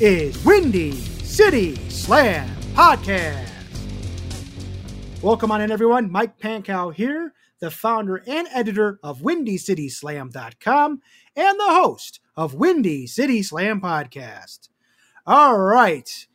[0.00, 3.50] is Windy City Slam Podcast.
[5.22, 6.12] Welcome on in, everyone.
[6.12, 11.00] Mike Pankow here, the founder and editor of WindyCitySlam.com
[11.34, 14.68] and the host of Windy City Slam Podcast.
[15.26, 16.28] All right.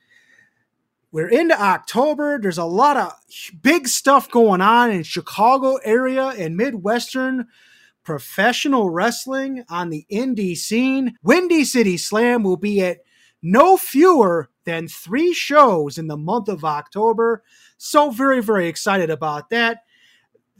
[1.13, 2.39] We're into October.
[2.41, 3.13] There's a lot of
[3.61, 7.47] big stuff going on in Chicago area and Midwestern
[8.03, 11.15] professional wrestling on the indie scene.
[11.23, 12.97] Windy City Slam will be at
[13.43, 17.43] no fewer than three shows in the month of October.
[17.77, 19.83] So very, very excited about that.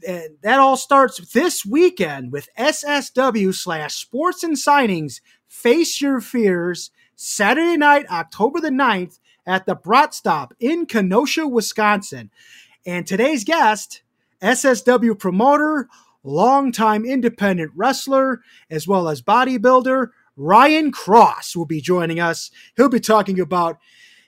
[0.06, 6.90] And that all starts this weekend with SSW slash Sports and Signings Face Your Fears
[7.16, 12.30] Saturday night, October the 9th at the Brat Stop in Kenosha, Wisconsin.
[12.84, 14.02] And today's guest,
[14.42, 15.88] SSW promoter,
[16.22, 22.50] longtime independent wrestler, as well as bodybuilder, Ryan Cross will be joining us.
[22.76, 23.78] He'll be talking about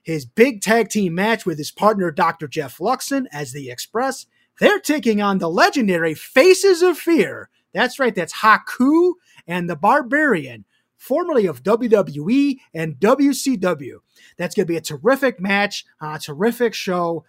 [0.02, 2.46] his big tag team match with his partner, Dr.
[2.46, 4.26] Jeff Luxon, as the Express.
[4.60, 7.50] They're taking on the legendary Faces of Fear.
[7.74, 9.14] That's right, that's Haku
[9.46, 10.64] and the Barbarian,
[10.96, 13.96] formerly of WWE and WCW.
[14.38, 17.24] That's going to be a terrific match, a terrific show.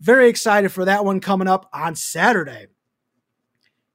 [0.00, 2.66] Very excited for that one coming up on Saturday.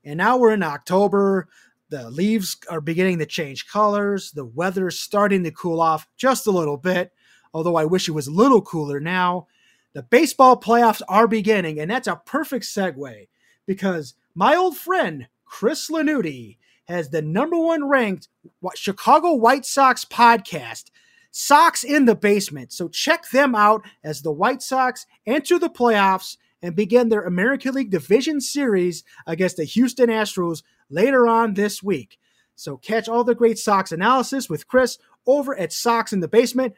[0.03, 1.47] And now we're in October.
[1.89, 4.31] The leaves are beginning to change colors.
[4.31, 7.11] The weather's starting to cool off just a little bit,
[7.53, 9.47] although I wish it was a little cooler now.
[9.93, 13.27] The baseball playoffs are beginning, and that's a perfect segue
[13.65, 18.27] because my old friend Chris Lanuti has the number one ranked
[18.75, 20.85] Chicago White Sox podcast,
[21.31, 22.73] Sox in the Basement.
[22.73, 27.75] So check them out as the White Sox enter the playoffs and begin their American
[27.75, 32.17] League Division Series against the Houston Astros later on this week.
[32.55, 34.97] So catch all the great Sox analysis with Chris
[35.27, 36.73] over at Sox in the Basement,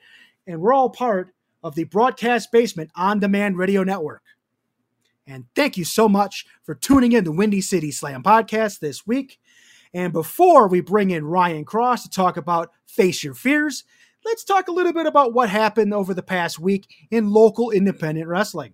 [0.46, 4.24] and we're all part of the Broadcast Basement on Demand Radio Network.
[5.28, 9.40] And thank you so much for tuning in to Windy City Slam podcast this week.
[9.94, 13.84] And before we bring in Ryan Cross to talk about Face Your Fears,
[14.24, 18.28] let's talk a little bit about what happened over the past week in local independent
[18.28, 18.74] wrestling.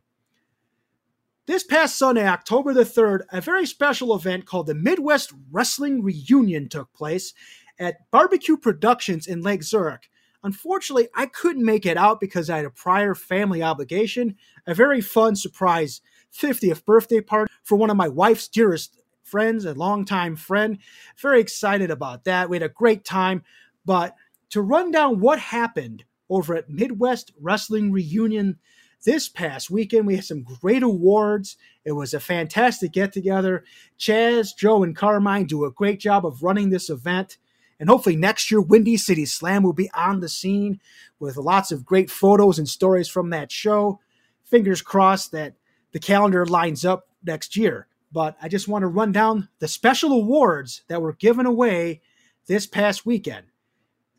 [1.46, 6.70] This past Sunday, October the 3rd, a very special event called the Midwest Wrestling Reunion
[6.70, 7.34] took place
[7.78, 10.10] at Barbecue Productions in Lake Zurich.
[10.42, 15.02] Unfortunately, I couldn't make it out because I had a prior family obligation, a very
[15.02, 16.00] fun surprise
[16.34, 20.78] 50th birthday party for one of my wife's dearest friends, a longtime friend.
[21.18, 22.50] Very excited about that.
[22.50, 23.44] We had a great time.
[23.84, 24.16] But
[24.52, 28.60] to run down what happened over at Midwest Wrestling Reunion
[29.04, 31.58] this past weekend, we had some great awards.
[31.86, 33.64] It was a fantastic get together.
[34.00, 37.38] Chaz, Joe, and Carmine do a great job of running this event.
[37.80, 40.80] And hopefully next year, Windy City Slam will be on the scene
[41.20, 44.00] with lots of great photos and stories from that show.
[44.46, 45.56] Fingers crossed that
[45.92, 47.88] the calendar lines up next year.
[48.12, 52.02] But I just want to run down the special awards that were given away
[52.46, 53.48] this past weekend.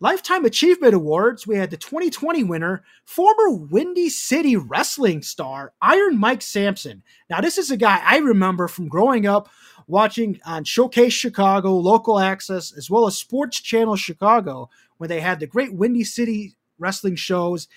[0.00, 6.43] Lifetime Achievement Awards, we had the 2020 winner, former Windy City wrestling star, Iron Mike
[6.43, 7.05] Sampson.
[7.31, 9.49] Now, this is a guy I remember from growing up
[9.87, 15.38] watching on Showcase Chicago, Local Access, as well as Sports Channel Chicago, when they had
[15.38, 17.69] the great Windy City wrestling shows.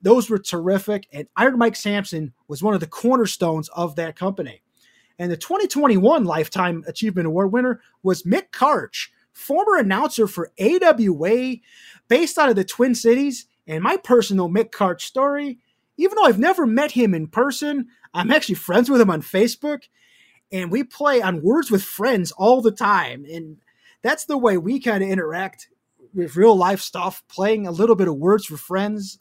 [0.00, 4.62] Those were terrific, and Iron Mike Sampson was one of the cornerstones of that company.
[5.18, 11.56] And the 2021 Lifetime Achievement Award winner was Mick Karch, former announcer for AWA,
[12.08, 13.46] based out of the Twin Cities.
[13.66, 15.58] And my personal Mick Karch story,
[15.96, 19.84] even though I've never met him in person, I'm actually friends with him on Facebook.
[20.52, 23.24] And we play on Words with Friends all the time.
[23.30, 23.58] And
[24.02, 25.68] that's the way we kind of interact
[26.14, 29.18] with real life stuff, playing a little bit of Words with Friends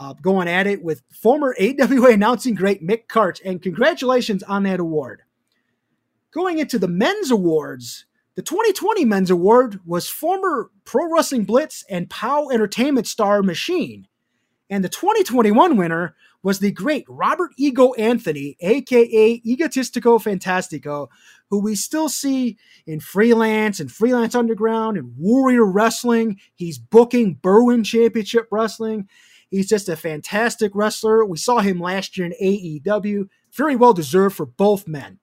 [0.00, 4.80] uh, going at it with former AWA announcing great Mick Karch, and congratulations on that
[4.80, 5.22] award.
[6.32, 8.06] Going into the men's awards,
[8.40, 14.08] the 2020 men's award was former Pro Wrestling Blitz and POW Entertainment star Machine.
[14.70, 21.08] And the 2021 winner was the great Robert Ego Anthony, aka Egotistico Fantastico,
[21.50, 22.56] who we still see
[22.86, 26.40] in freelance and freelance underground and warrior wrestling.
[26.54, 29.06] He's booking Berwyn Championship Wrestling.
[29.50, 31.26] He's just a fantastic wrestler.
[31.26, 33.28] We saw him last year in AEW.
[33.52, 35.18] Very well deserved for both men.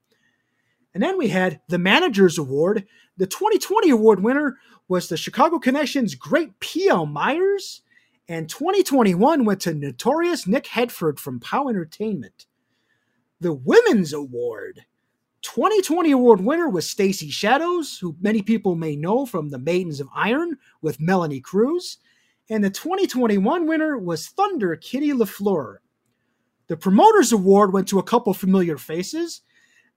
[0.98, 2.88] And then we had the Managers Award.
[3.18, 4.58] The 2020 award winner
[4.88, 7.06] was the Chicago Connection's great P.L.
[7.06, 7.84] Myers.
[8.28, 12.48] And 2021 went to Notorious Nick Headford from POW Entertainment.
[13.40, 14.86] The Women's Award
[15.44, 20.10] 2020 award winner was Stacy Shadows, who many people may know from the Maidens of
[20.16, 22.00] Iron with Melanie Cruz.
[22.50, 25.76] And the 2021 winner was Thunder Kitty LaFleur.
[26.66, 29.42] The Promoters Award went to a couple familiar faces.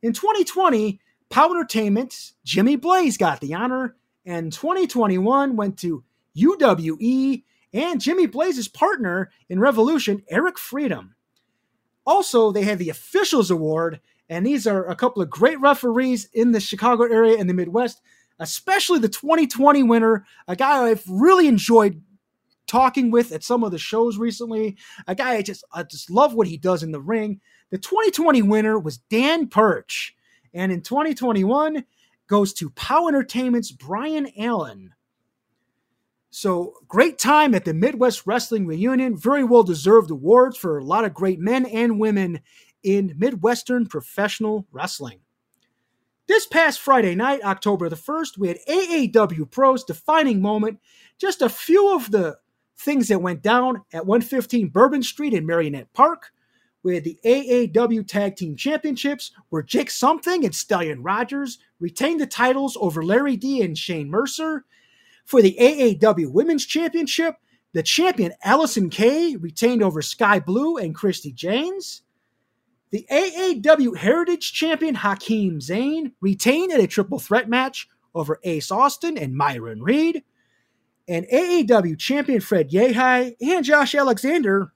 [0.03, 0.99] In 2020,
[1.29, 6.05] POW Entertainment, Jimmy Blaze got the honor, and 2021 went to
[6.37, 7.43] UWE
[7.73, 11.15] and Jimmy Blaze's partner in Revolution, Eric Freedom.
[12.07, 16.53] Also, they had the Officials Award, and these are a couple of great referees in
[16.53, 18.01] the Chicago area and the Midwest,
[18.39, 22.03] especially the 2020 winner, a guy I've really enjoyed
[22.67, 24.77] talking with at some of the shows recently.
[25.07, 27.41] A guy I just I just love what he does in the ring.
[27.71, 30.15] The 2020 winner was Dan Perch,
[30.53, 31.85] and in 2021
[32.27, 34.95] goes to POW Entertainment's Brian Allen.
[36.31, 39.17] So great time at the Midwest Wrestling Reunion.
[39.17, 42.41] Very well deserved awards for a lot of great men and women
[42.83, 45.21] in Midwestern professional wrestling.
[46.29, 50.79] This past Friday night, October the 1st, we had AAW Pro's defining moment.
[51.19, 52.39] Just a few of the
[52.77, 56.31] things that went down at 115 Bourbon Street in Merrionette Park.
[56.83, 62.27] We had the AAW Tag Team Championships, where Jake Something and Stallion Rogers retained the
[62.27, 64.65] titles over Larry D and Shane Mercer.
[65.27, 67.37] For the AAW Women's Championship,
[67.73, 72.03] the champion Allysin Kay retained over Sky Blue and Christy James.
[72.91, 79.17] The AAW Heritage Champion Hakim Zane retained in a triple threat match over Ace Austin
[79.17, 80.25] and Myron Reed.
[81.07, 84.73] And AAW Champion Fred Yehi and Josh Alexander,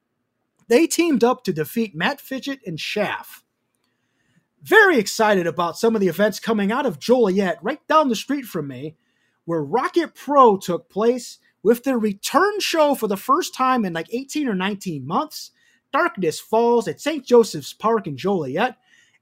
[0.68, 3.42] they teamed up to defeat Matt Fitchett and Shaft.
[4.62, 8.46] Very excited about some of the events coming out of Joliet, right down the street
[8.46, 8.96] from me,
[9.44, 14.12] where Rocket Pro took place with their return show for the first time in like
[14.12, 15.50] 18 or 19 months.
[15.92, 17.24] Darkness Falls at St.
[17.24, 18.76] Joseph's Park in Joliet.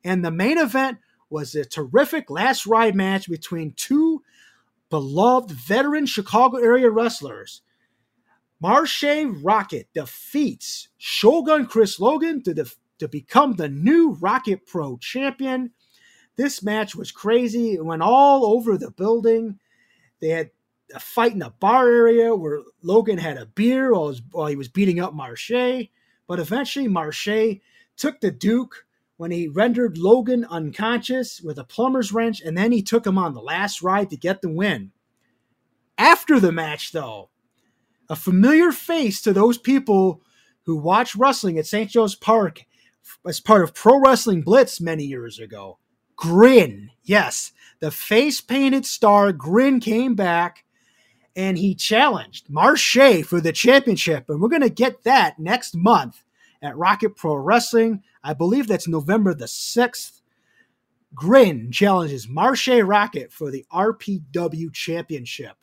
[0.05, 0.99] And the main event
[1.29, 4.23] was a terrific last ride match between two
[4.91, 7.63] beloved veteran Chicago area wrestlers.
[8.63, 15.73] Marshe Rocket defeats Shogun Chris Logan to, def- to become the new Rocket Pro champion.
[16.37, 17.73] This match was crazy.
[17.73, 19.59] It went all over the building.
[20.21, 20.51] They had
[20.95, 24.69] a fight in the bar area where Logan had a beer while, while he was
[24.69, 25.91] beating up Marshe.
[26.29, 27.61] But eventually, Marshe
[27.97, 28.87] took the Duke
[29.17, 33.35] when he rendered Logan unconscious with a plumber's wrench, and then he took him on
[33.35, 34.93] the last ride to get the win.
[35.99, 37.31] After the match, though,
[38.13, 40.21] a familiar face to those people
[40.67, 41.89] who watch wrestling at St.
[41.89, 42.67] Joe's Park
[43.27, 45.79] as part of Pro Wrestling Blitz many years ago.
[46.15, 50.67] Grin, yes, the face painted star Grin came back
[51.35, 54.29] and he challenged Marshe for the championship.
[54.29, 56.23] And we're going to get that next month
[56.61, 58.03] at Rocket Pro Wrestling.
[58.23, 60.21] I believe that's November the 6th.
[61.15, 65.57] Grin challenges Marshe Rocket for the RPW Championship.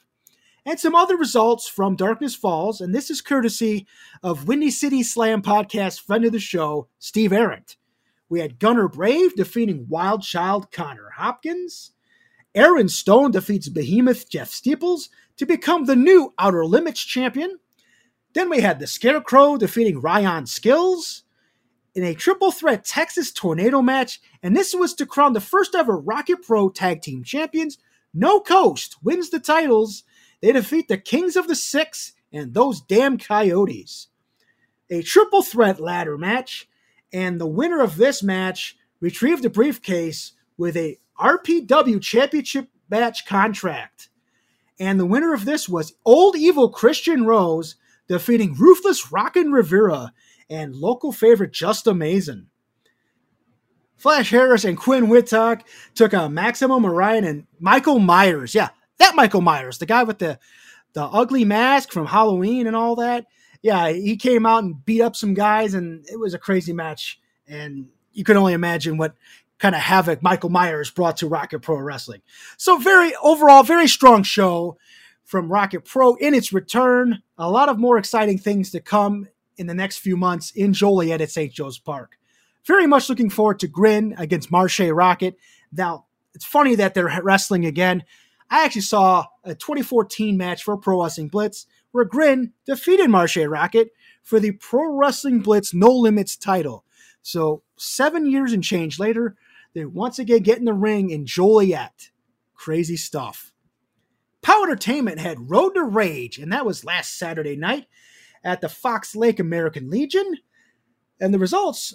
[0.69, 3.88] And some other results from Darkness Falls, and this is courtesy
[4.21, 7.75] of Windy City Slam podcast friend of the show, Steve Arendt.
[8.29, 11.93] We had Gunner Brave defeating Wild Child Connor Hopkins.
[12.53, 17.58] Aaron Stone defeats Behemoth Jeff Steeples to become the new Outer Limits champion.
[18.36, 21.24] Then we had the Scarecrow defeating Ryan Skills
[21.96, 25.98] in a triple threat Texas Tornado match, and this was to crown the first ever
[25.98, 27.79] Rocket Pro Tag Team Champions.
[28.13, 30.03] No Coast wins the titles.
[30.41, 34.08] They defeat the Kings of the Six and those damn Coyotes.
[34.89, 36.67] A triple threat ladder match,
[37.12, 44.10] and the winner of this match retrieved a briefcase with a RPW Championship match contract.
[44.79, 47.75] And the winner of this was Old Evil Christian Rose
[48.08, 50.13] defeating Ruthless Rockin' Rivera
[50.50, 52.48] and local favorite Just Amazing.
[53.98, 58.55] Flash Harris and Quinn Whittock took on Maximum Orion and Michael Myers.
[58.55, 58.69] Yeah,
[59.00, 60.39] that Michael Myers, the guy with the
[60.94, 63.25] the ugly mask from Halloween and all that.
[63.62, 67.20] Yeah, he came out and beat up some guys, and it was a crazy match.
[67.48, 69.15] And you can only imagine what
[69.60, 72.22] kind of havoc Michael Myers brought to Rocket Pro Wrestling.
[72.58, 74.77] So very overall, very strong show
[75.25, 77.22] from Rocket Pro in its return.
[77.38, 79.27] A lot of more exciting things to come
[79.58, 81.53] in the next few months in Joliet at St.
[81.53, 82.18] Joe's Park.
[82.65, 85.36] Very much looking forward to Grin against Marshe Rocket.
[85.72, 88.03] Now, it's funny that they're wrestling again.
[88.50, 93.89] I actually saw a 2014 match for Pro Wrestling Blitz where Grin defeated Marshe Rockett
[94.24, 96.86] for the Pro Wrestling Blitz No Limits title.
[97.22, 99.36] So, seven years and change later,
[99.74, 102.12] they once again get in the ring in Joliet.
[102.53, 103.53] Crazy stuff.
[104.41, 107.88] POW Entertainment had Road to Rage, and that was last Saturday night
[108.44, 110.38] at the Fox Lake American Legion.
[111.20, 111.94] And the results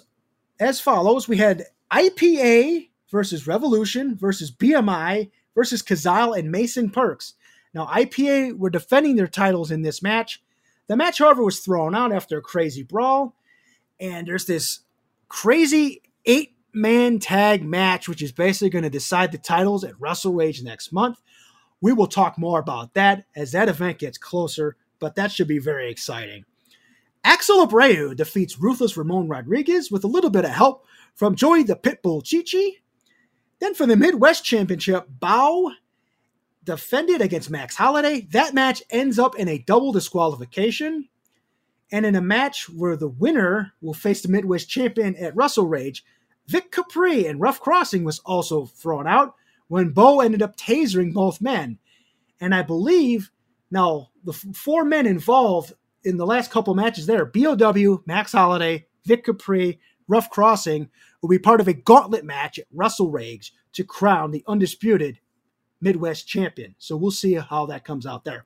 [0.59, 7.33] as follows we had IPA versus Revolution versus BMI versus Kazal and Mason Perks.
[7.73, 10.43] Now, IPA were defending their titles in this match.
[10.87, 13.35] The match, however, was thrown out after a crazy brawl.
[13.99, 14.81] And there's this
[15.29, 20.33] crazy eight man tag match, which is basically going to decide the titles at Wrestle
[20.33, 21.19] Rage next month.
[21.81, 25.59] We will talk more about that as that event gets closer, but that should be
[25.59, 26.45] very exciting.
[27.23, 30.85] Axel Abreu defeats Ruthless Ramon Rodriguez with a little bit of help
[31.15, 32.81] from Joey the Pitbull Chichi.
[33.65, 35.71] Then for the Midwest Championship, Bow
[36.63, 38.27] defended against Max Holiday.
[38.29, 41.09] That match ends up in a double disqualification.
[41.91, 46.05] And in a match where the winner will face the Midwest champion at Wrestle Rage,
[46.45, 49.33] Vic Capri and Rough Crossing was also thrown out
[49.67, 51.79] when Bo ended up tasering both men.
[52.39, 53.31] And I believe
[53.71, 59.25] now the four men involved in the last couple matches there BOW, Max Holiday, Vic
[59.25, 60.89] Capri, Rough Crossing
[61.21, 65.19] will be part of a gauntlet match at Wrestle Rage to crown the undisputed
[65.81, 66.75] Midwest champion.
[66.77, 68.45] So we'll see how that comes out there.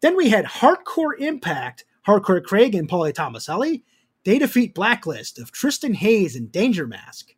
[0.00, 3.82] Then we had Hardcore Impact, Hardcore Craig and Paulie Tomaselli.
[4.24, 7.34] They defeat Blacklist of Tristan Hayes and Danger Mask.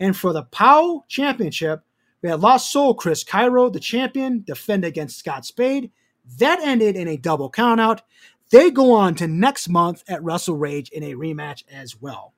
[0.00, 1.82] And for the POW Championship,
[2.22, 5.90] we had Lost Soul Chris Cairo, the champion, defend against Scott Spade.
[6.38, 8.00] That ended in a double countout.
[8.50, 12.33] They go on to next month at Wrestle Rage in a rematch as well.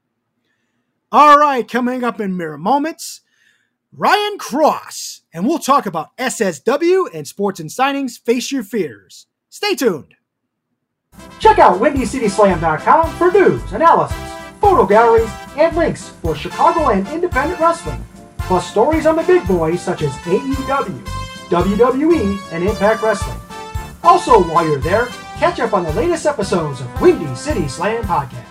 [1.13, 3.21] All right, coming up in mere moments,
[3.93, 8.19] Ryan Cross, and we'll talk about SSW and sports and signings.
[8.19, 9.27] Face your fears.
[9.49, 10.17] Stay tuned.
[11.39, 14.17] Check out WindyCitySlam.com for news, analysis,
[14.61, 18.05] photo galleries, and links for Chicago and independent wrestling,
[18.39, 21.05] plus stories on the big boys such as AEW,
[21.49, 23.39] WWE, and Impact Wrestling.
[24.03, 28.46] Also, while you're there, catch up on the latest episodes of Windy City Slam Podcast.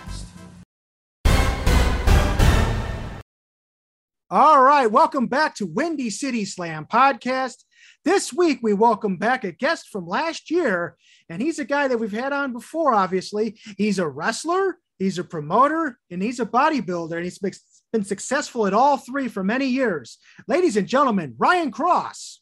[4.28, 7.62] All right, welcome back to Windy City Slam podcast.
[8.04, 10.96] This week, we welcome back a guest from last year,
[11.28, 13.60] and he's a guy that we've had on before, obviously.
[13.78, 18.74] He's a wrestler, he's a promoter, and he's a bodybuilder, and he's been successful at
[18.74, 20.18] all three for many years.
[20.48, 22.40] Ladies and gentlemen, Ryan Cross.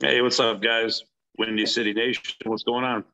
[0.00, 1.02] Hey, what's up, guys?
[1.36, 3.04] Windy City Nation, what's going on?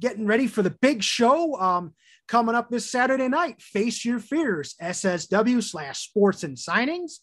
[0.00, 1.60] Getting ready for the big show.
[1.60, 1.92] Um,
[2.28, 3.60] coming up this Saturday night.
[3.60, 7.18] Face Your Fears, SSW slash sports and signings.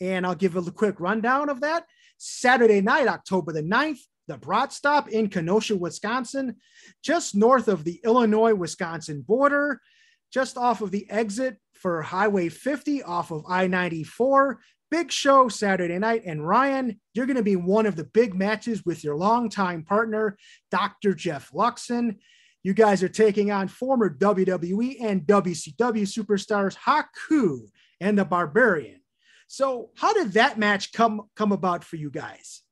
[0.00, 1.84] And I'll give a quick rundown of that.
[2.18, 6.56] Saturday night, October the 9th, the Brat Stop in Kenosha, Wisconsin,
[7.02, 9.80] just north of the Illinois Wisconsin border,
[10.32, 14.60] just off of the exit for Highway 50 off of I 94.
[14.90, 16.22] Big show Saturday night.
[16.24, 20.36] And Ryan, you're going to be one of the big matches with your longtime partner,
[20.70, 21.14] Dr.
[21.14, 22.16] Jeff Luxon.
[22.64, 27.58] You guys are taking on former WWE and WCW superstars Haku
[28.00, 29.02] and the Barbarian.
[29.48, 32.62] So, how did that match come come about for you guys?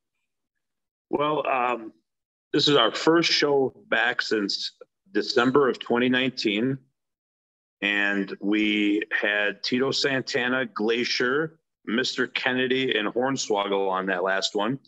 [1.11, 1.93] Well, um,
[2.55, 4.73] this is our first show back since
[5.13, 6.79] December of 2019,
[7.83, 12.33] and we had Tito Santana, Glacier, Mr.
[12.33, 14.79] Kennedy, and Hornswoggle on that last one,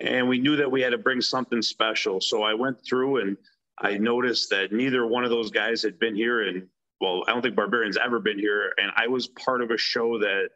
[0.00, 2.22] and we knew that we had to bring something special.
[2.22, 3.36] So I went through and
[3.80, 6.68] I noticed that neither one of those guys had been here, and
[7.00, 8.72] well, I don't think Barbarian's ever been here.
[8.76, 10.50] And I was part of a show that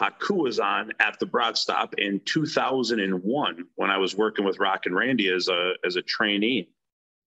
[0.00, 4.86] Haku was on at the Brat Stop in 2001 when I was working with Rock
[4.86, 6.70] and Randy as a as a trainee.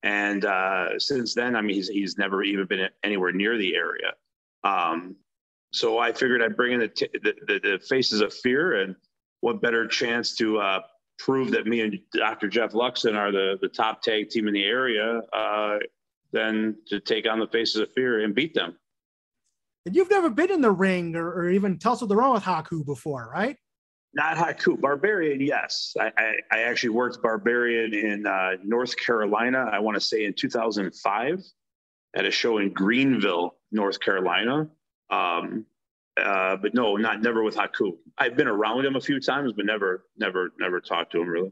[0.01, 4.13] And uh, since then, I mean, he's he's never even been anywhere near the area.
[4.65, 5.15] Um,
[5.71, 8.95] so I figured I'd bring in the, t- the, the, the faces of fear, and
[9.39, 10.81] what better chance to uh,
[11.19, 12.47] prove that me and Dr.
[12.47, 15.77] Jeff Luxon are the, the top tag team in the area uh,
[16.31, 18.75] than to take on the Faces of Fear and beat them.
[19.85, 23.29] And you've never been in the ring or, or even tussled around with Haku before,
[23.33, 23.57] right?
[24.13, 24.79] Not Haku.
[24.79, 25.95] Barbarian, yes.
[25.99, 30.33] I, I, I actually worked Barbarian in uh, North Carolina, I want to say in
[30.33, 31.43] 2005
[32.15, 34.69] at a show in Greenville, North Carolina.
[35.09, 35.65] Um,
[36.21, 37.97] uh, but no, not never with Haku.
[38.17, 41.51] I've been around him a few times, but never, never, never talked to him really.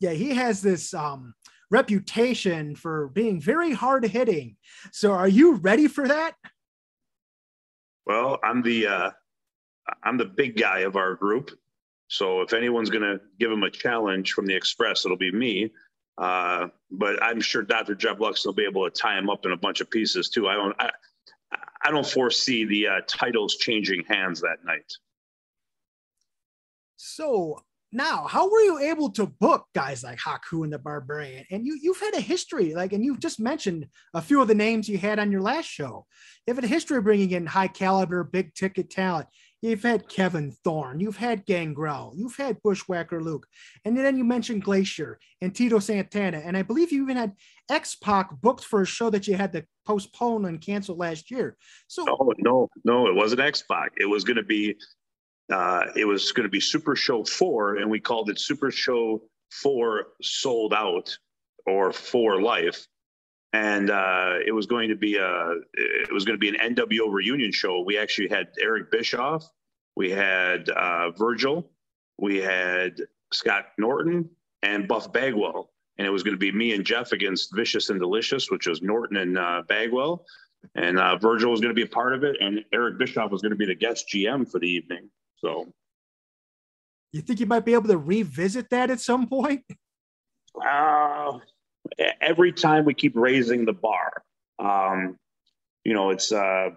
[0.00, 1.34] Yeah, he has this um,
[1.70, 4.56] reputation for being very hard hitting.
[4.92, 6.34] So, are you ready for that?
[8.06, 9.10] Well, I'm the uh,
[10.02, 11.50] I'm the big guy of our group.
[12.08, 15.72] So if anyone's going to give him a challenge from the Express, it'll be me.
[16.16, 17.94] Uh, but I'm sure Dr.
[17.94, 20.48] Jeff Lux will be able to tie him up in a bunch of pieces too.
[20.48, 20.90] I don't I,
[21.84, 24.90] I don't foresee the uh, titles changing hands that night.
[26.96, 27.58] So
[27.92, 31.44] now, how were you able to book guys like Haku and the Barbarian?
[31.52, 34.54] And you you've had a history, like, and you've just mentioned a few of the
[34.54, 36.04] names you had on your last show.
[36.46, 39.28] You have a history of bringing in high caliber, big ticket talent.
[39.62, 43.46] You've had Kevin Thorn, you've had Gangrel, you've had Bushwhacker Luke,
[43.84, 47.32] and then you mentioned Glacier and Tito Santana, and I believe you even had
[47.70, 51.56] X Pac booked for a show that you had to postpone and cancel last year.
[51.86, 53.92] So, oh no, no, it wasn't X Pac.
[53.96, 54.76] It was going to be
[55.52, 59.22] uh, it was going to be Super Show 4, and we called it Super Show
[59.62, 61.16] 4 Sold Out
[61.66, 62.86] or For Life.
[63.54, 67.08] And uh, it was going to be a it was going to be an NWO
[67.08, 67.82] reunion show.
[67.82, 69.48] We actually had Eric Bischoff,
[69.94, 71.70] we had uh, Virgil,
[72.18, 72.96] we had
[73.32, 74.28] Scott Norton,
[74.64, 75.70] and Buff Bagwell.
[75.98, 78.82] And it was going to be me and Jeff against Vicious and Delicious, which was
[78.82, 80.24] Norton and uh, Bagwell.
[80.74, 83.40] And uh, Virgil was going to be a part of it, and Eric Bischoff was
[83.40, 85.08] going to be the guest GM for the evening.
[85.36, 85.72] So,
[87.12, 89.62] you think you might be able to revisit that at some point?
[90.60, 91.38] Uh,
[92.20, 94.22] every time we keep raising the bar.
[94.58, 95.16] Um,
[95.84, 96.70] you know, it's uh,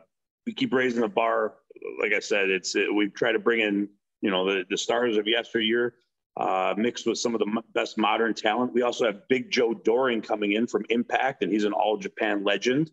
[0.45, 1.55] we keep raising the bar.
[2.01, 3.89] Like I said, it's it, we try to bring in
[4.21, 5.95] you know the the stars of yesteryear.
[6.35, 8.71] Uh, mixed with some of the best modern talent.
[8.71, 12.43] We also have Big Joe Doering coming in from Impact, and he's an All Japan
[12.43, 12.91] legend.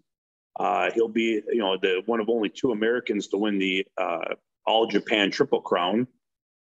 [0.58, 4.34] Uh, he'll be, you know, the one of only two Americans to win the uh,
[4.66, 6.06] all Japan Triple Crown.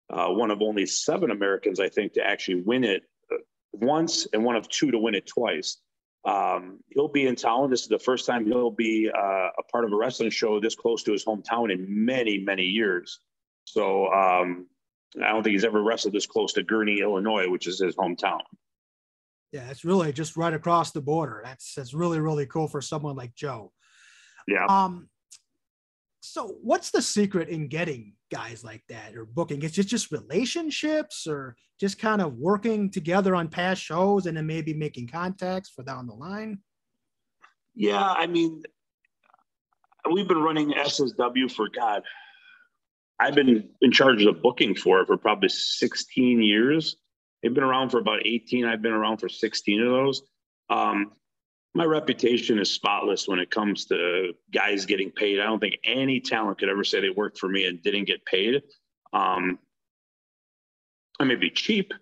[0.10, 3.04] Uh, one of only seven Americans, I think, to actually win it
[3.80, 5.78] once, and one of two to win it twice.
[6.26, 7.70] Um, he'll be in town.
[7.70, 10.76] This is the first time he'll be uh, a part of a wrestling show this
[10.76, 13.20] close to his hometown in many, many years.
[13.64, 14.68] So um,
[15.24, 18.42] I don't think he's ever wrestled this close to Gurnee, Illinois, which is his hometown.
[19.54, 21.42] Yeah, it's really just right across the border.
[21.46, 23.72] That's that's really really cool for someone like Joe.
[24.48, 24.66] Yeah.
[24.66, 25.08] Um,
[26.20, 29.62] so what's the secret in getting guys like that or booking?
[29.64, 34.48] It's just just relationships or just kind of working together on past shows and then
[34.48, 36.60] maybe making contacts for down the line?
[37.76, 38.64] Yeah, I mean,
[40.12, 42.04] we've been running SSW for God.
[43.20, 46.98] I've been in charge of booking for it for probably 16 years.
[47.42, 48.66] They've been around for about 18.
[48.66, 50.22] I've been around for 16 of those.
[50.70, 51.12] Um,
[51.78, 55.40] my reputation is spotless when it comes to guys getting paid.
[55.40, 58.26] I don't think any talent could ever say they worked for me and didn't get
[58.26, 58.64] paid.
[59.14, 59.60] Um,
[61.20, 61.94] I may be cheap,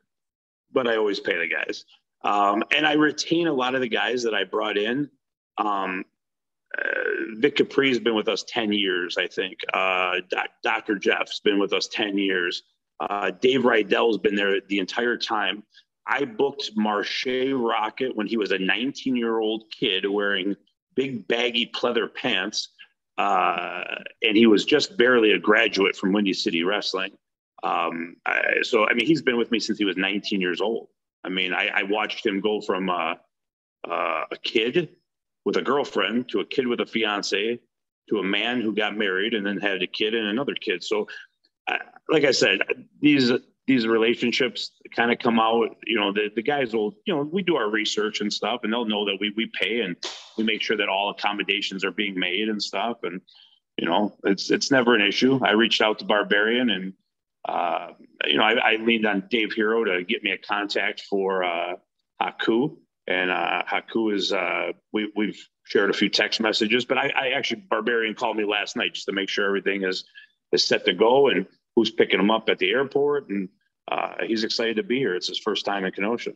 [0.71, 1.83] but I always pay the guys.
[2.23, 5.09] Um, and I retain a lot of the guys that I brought in.
[5.57, 6.05] Um,
[6.77, 9.59] uh, Vic Capri has been with us 10 years, I think.
[9.73, 10.95] Uh, Doc, Dr.
[10.95, 12.63] Jeff's been with us 10 years.
[13.01, 15.63] Uh, Dave Rydell's been there the entire time.
[16.07, 20.55] I booked Marshe Rocket when he was a 19 year old kid wearing
[20.95, 22.69] big baggy pleather pants.
[23.17, 23.83] Uh,
[24.21, 27.11] and he was just barely a graduate from Windy City Wrestling.
[27.63, 30.89] Um, I, so, I mean, he's been with me since he was 19 years old.
[31.23, 33.15] I mean, I, I watched him go from uh,
[33.89, 34.89] uh, a kid
[35.45, 37.59] with a girlfriend to a kid with a fiance
[38.09, 40.83] to a man who got married and then had a kid and another kid.
[40.83, 41.07] So,
[42.09, 42.59] like I said,
[43.01, 43.31] these
[43.67, 47.41] these relationships kind of come out, you know, the, the guys will, you know, we
[47.41, 49.95] do our research and stuff and they'll know that we, we pay and
[50.37, 52.97] we make sure that all accommodations are being made and stuff.
[53.03, 53.21] And,
[53.77, 55.39] you know, it's, it's never an issue.
[55.43, 56.93] I reached out to Barbarian and,
[57.47, 57.89] uh,
[58.25, 61.75] you know, I, I, leaned on Dave Hero to get me a contact for, uh,
[62.21, 67.11] Haku and, uh, Haku is, uh, we, we've shared a few text messages, but I,
[67.15, 70.05] I actually, Barbarian called me last night just to make sure everything is,
[70.51, 71.29] is set to go.
[71.29, 71.45] And,
[71.75, 73.49] who's picking him up at the airport, and
[73.91, 75.15] uh, he's excited to be here.
[75.15, 76.31] It's his first time in Kenosha.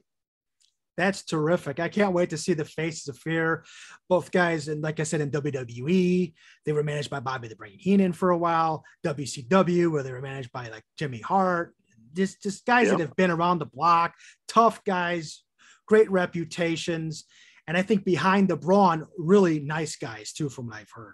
[0.98, 1.80] That's terrific.
[1.80, 3.64] I can't wait to see the faces of fear.
[4.10, 6.34] Both guys, and like I said, in WWE,
[6.66, 8.84] they were managed by Bobby the Brain Heenan for a while.
[9.06, 11.74] WCW, where they were managed by like Jimmy Hart.
[12.14, 14.14] Just, just guys that have been around the block,
[14.48, 15.44] tough guys,
[15.88, 17.24] great reputations.
[17.66, 21.14] And I think behind the brawn, really nice guys too, from what I've heard.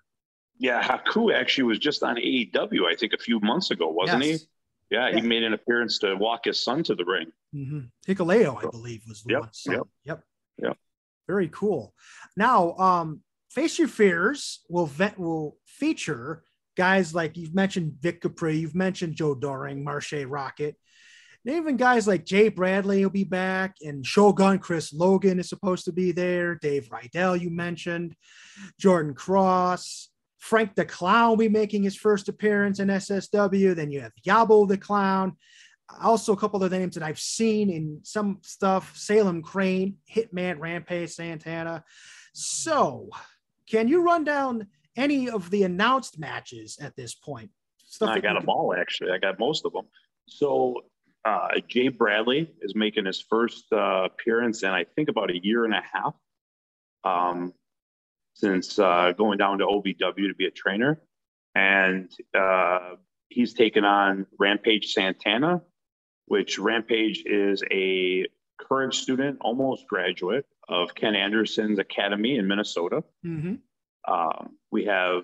[0.58, 4.42] Yeah, Haku actually was just on AEW, I think, a few months ago, wasn't yes.
[4.42, 4.48] he?
[4.96, 7.32] Yeah, yeah, he made an appearance to walk his son to the ring.
[7.54, 7.80] Mm-hmm.
[8.08, 9.50] Hikuleo, I believe, was the yep, one.
[9.54, 9.74] Son.
[9.76, 9.88] Yep.
[10.06, 10.24] Yep.
[10.60, 10.78] Yep.
[11.28, 11.94] Very cool.
[12.38, 16.44] Now, um, Face Your Fears will vet, will feature
[16.76, 20.76] guys like you've mentioned Vic Capri, you've mentioned Joe Doering, Marshe Rocket,
[21.46, 25.86] And even guys like Jay Bradley will be back, and Shogun Chris Logan is supposed
[25.86, 26.56] to be there.
[26.56, 28.16] Dave Rydell, you mentioned,
[28.80, 30.10] Jordan Cross,
[30.46, 33.76] Frank the Clown will be making his first appearance in SSW.
[33.76, 35.36] Then you have Yabo the Clown.
[36.04, 41.10] Also, a couple of names that I've seen in some stuff Salem Crane, Hitman Rampage
[41.10, 41.84] Santana.
[42.34, 43.10] So,
[43.68, 47.50] can you run down any of the announced matches at this point?
[47.84, 49.10] Stuff I got them all actually.
[49.12, 49.86] I got most of them.
[50.28, 50.76] So
[51.24, 55.66] uh, Jay Bradley is making his first uh, appearance in I think about a year
[55.66, 56.14] and a half
[57.04, 57.54] um,
[58.36, 61.02] since uh, going down to OVW to be a trainer,
[61.56, 62.96] and uh,
[63.30, 65.62] he's taken on Rampage Santana,
[66.28, 68.28] which Rampage is a
[68.60, 73.04] current student, almost graduate of Ken Anderson's Academy in Minnesota.
[73.26, 73.56] Mm-hmm.
[74.12, 75.24] Um, we have,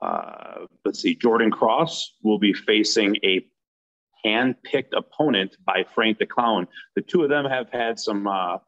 [0.00, 3.44] uh, let's see, Jordan Cross will be facing a
[4.24, 6.68] hand-picked opponent by Frank the Clown.
[6.94, 8.58] The two of them have had some uh,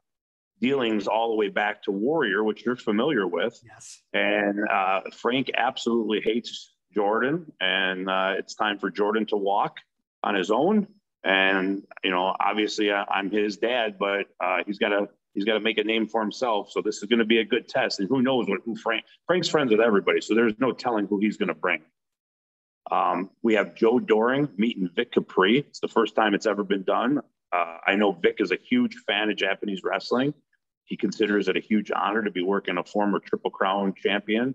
[0.61, 3.61] dealings all the way back to Warrior, which you're familiar with.
[3.65, 4.01] Yes.
[4.13, 9.79] And uh, Frank absolutely hates Jordan, and uh, it's time for Jordan to walk
[10.23, 10.87] on his own.
[11.25, 15.55] And you know, obviously, I, am his dad, but uh, he's got to he's got
[15.55, 16.71] to make a name for himself.
[16.71, 18.01] So this is going to be a good test.
[18.01, 21.19] And who knows what who Frank Frank's friends with everybody, so there's no telling who
[21.19, 21.83] he's going to bring.
[22.91, 25.59] Um, we have Joe Doering meeting Vic Capri.
[25.59, 27.21] It's the first time it's ever been done.
[27.55, 30.35] Uh, I know Vic is a huge fan of Japanese wrestling.
[30.87, 34.55] He considers it a huge honor to be working a former Triple Crown champion.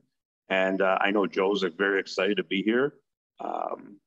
[0.50, 2.96] And uh, I know Joe's very excited to be here.
[3.40, 4.00] Um,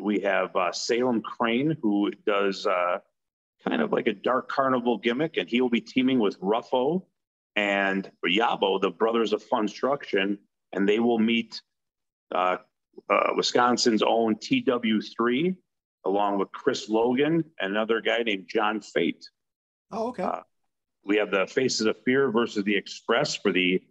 [0.00, 2.98] we have uh, Salem Crane, who does uh,
[3.66, 7.04] kind of like a dark carnival gimmick, and he will be teaming with Ruffo
[7.54, 10.38] and Yabo, the brothers of Funstruction,
[10.72, 11.62] and they will meet
[12.34, 12.56] uh,
[13.08, 15.56] uh, Wisconsin's own TW3,
[16.06, 19.28] along with Chris Logan and another guy named John Fate.
[19.90, 20.22] Oh, okay.
[20.22, 20.40] Uh,
[21.04, 23.82] we have the Faces of Fear versus the Express for the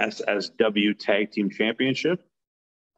[0.00, 2.22] SSW Tag Team Championship.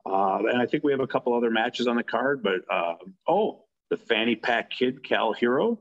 [0.07, 2.95] Uh, and I think we have a couple other matches on the card, but uh,
[3.27, 5.79] oh, the Fanny Pack Kid, Cal Hero,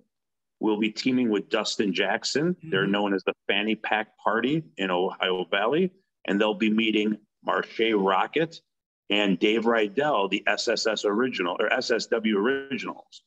[0.60, 2.54] will be teaming with Dustin Jackson.
[2.54, 2.70] Mm-hmm.
[2.70, 5.92] They're known as the Fanny Pack Party in Ohio Valley,
[6.26, 8.62] and they'll be meeting Marshe Rocket
[9.10, 13.24] and Dave Rydell, the SSS original or SSW originals.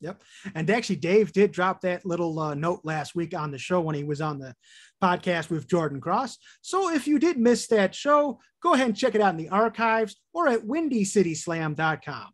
[0.00, 0.20] Yep.
[0.56, 3.94] And actually, Dave did drop that little uh, note last week on the show when
[3.94, 4.54] he was on the
[5.00, 6.38] podcast with Jordan Cross.
[6.60, 9.50] So if you did miss that show, go ahead and check it out in the
[9.50, 12.28] archives or at windycityslam.com.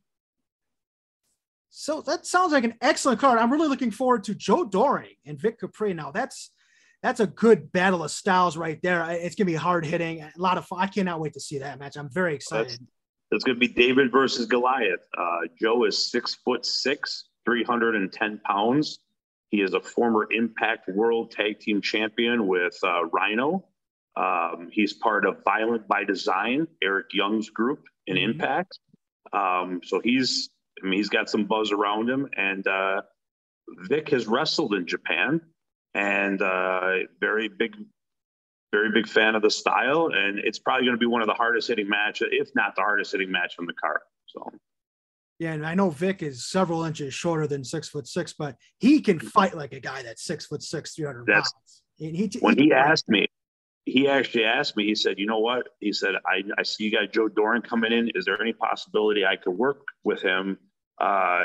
[1.69, 3.39] So that sounds like an excellent card.
[3.39, 5.93] I'm really looking forward to Joe Doering and Vic Capri.
[5.93, 6.51] Now that's
[7.03, 9.05] that's a good battle of styles right there.
[9.11, 10.81] It's gonna be hard hitting, a lot of fun.
[10.81, 11.97] I cannot wait to see that match.
[11.97, 12.71] I'm very excited.
[12.71, 12.81] That's,
[13.31, 15.01] it's gonna be David versus Goliath.
[15.17, 18.99] Uh, Joe is six foot six, 310 pounds.
[19.51, 23.65] He is a former Impact World Tag Team Champion with uh, Rhino.
[24.17, 28.33] Um, he's part of Violent by Design, Eric Young's group in mm-hmm.
[28.33, 28.79] Impact.
[29.33, 30.51] Um, so he's,
[30.83, 32.29] I mean, he's got some buzz around him.
[32.37, 33.03] And uh,
[33.89, 35.41] Vic has wrestled in Japan
[35.94, 37.74] and uh, very big,
[38.72, 40.11] very big fan of the style.
[40.12, 42.83] And it's probably going to be one of the hardest hitting matches, if not the
[42.83, 44.01] hardest hitting match on the card.
[44.27, 44.51] So.
[45.38, 49.01] Yeah, and I know Vic is several inches shorter than six foot six, but he
[49.01, 51.53] can fight like a guy that's six foot six, 300 pounds.
[52.01, 53.27] And he, when he, he asked me,
[53.85, 55.68] he actually asked me, he said, you know what?
[55.81, 58.11] He said, I, I see you got Joe Doering coming in.
[58.14, 60.59] Is there any possibility I could work with him?
[61.01, 61.44] Uh,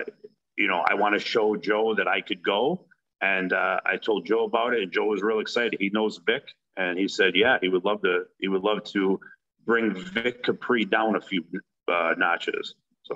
[0.58, 2.86] you know, I want to show Joe that I could go.
[3.22, 5.78] And uh, I told Joe about it, and Joe was real excited.
[5.80, 6.44] He knows Vic,
[6.78, 8.26] and he said, yeah, he would love to.
[8.40, 9.20] He would love to
[9.66, 11.44] bring Vic Capri down a few
[11.88, 12.76] uh, notches.
[13.04, 13.16] So.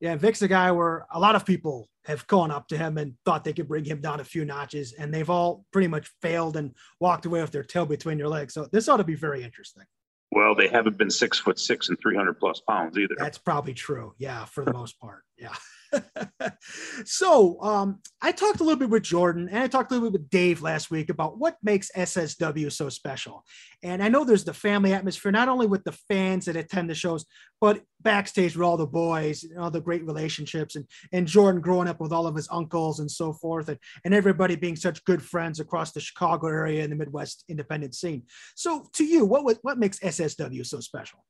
[0.00, 3.14] Yeah, Vic's a guy where a lot of people have gone up to him and
[3.24, 6.56] thought they could bring him down a few notches, and they've all pretty much failed
[6.56, 8.54] and walked away with their tail between their legs.
[8.54, 9.84] So this ought to be very interesting.
[10.32, 13.14] Well, they haven't been six foot six and 300 plus pounds either.
[13.18, 14.14] That's probably true.
[14.18, 15.22] Yeah, for the most part.
[15.38, 15.54] Yeah.
[17.04, 20.20] so um, I talked a little bit with Jordan and I talked a little bit
[20.20, 23.44] with Dave last week about what makes SSW so special.
[23.82, 26.94] And I know there's the family atmosphere, not only with the fans that attend the
[26.94, 27.24] shows,
[27.60, 31.88] but backstage with all the boys, and all the great relationships, and, and Jordan growing
[31.88, 35.22] up with all of his uncles and so forth, and, and everybody being such good
[35.22, 38.24] friends across the Chicago area and the Midwest independent scene.
[38.54, 41.24] So to you, what, what makes SSW so special?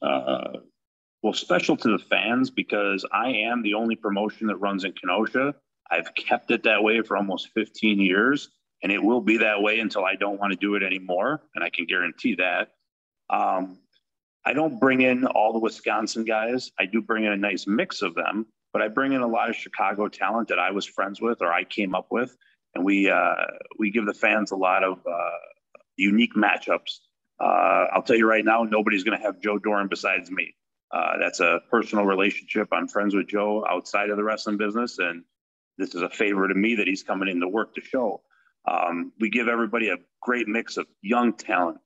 [0.00, 0.58] Uh,
[1.22, 5.54] well, special to the fans because I am the only promotion that runs in Kenosha.
[5.90, 8.50] I've kept it that way for almost 15 years,
[8.82, 11.42] and it will be that way until I don't want to do it anymore.
[11.54, 12.68] And I can guarantee that.
[13.30, 13.78] Um,
[14.44, 16.70] I don't bring in all the Wisconsin guys.
[16.78, 19.50] I do bring in a nice mix of them, but I bring in a lot
[19.50, 22.36] of Chicago talent that I was friends with or I came up with,
[22.74, 23.34] and we uh,
[23.78, 25.38] we give the fans a lot of uh,
[25.96, 27.00] unique matchups.
[27.40, 30.54] Uh, I'll tell you right now, nobody's going to have Joe Doering besides me.
[30.92, 32.68] Uh, that's a personal relationship.
[32.72, 35.24] I'm friends with Joe outside of the wrestling business, and
[35.76, 38.22] this is a favor to me that he's coming in to work the show.
[38.66, 41.78] Um, we give everybody a great mix of young talent,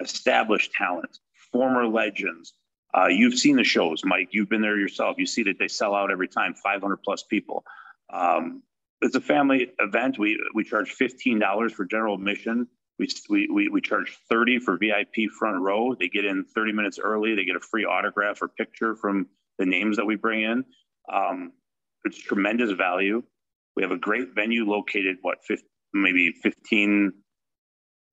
[0.00, 1.18] established talent,
[1.52, 2.54] former legends.
[2.94, 4.28] Uh, you've seen the shows, Mike.
[4.32, 5.16] You've been there yourself.
[5.18, 7.64] You see that they sell out every time, 500 plus people.
[8.12, 8.62] Um,
[9.02, 10.18] it's a family event.
[10.18, 12.66] We we charge fifteen dollars for general admission.
[12.98, 15.94] We, we, we, charge 30 for VIP front row.
[15.94, 17.34] They get in 30 minutes early.
[17.34, 19.26] They get a free autograph or picture from
[19.58, 20.64] the names that we bring in.
[21.12, 21.52] Um,
[22.04, 23.22] it's tremendous value.
[23.74, 27.12] We have a great venue located, what, 50, maybe 15,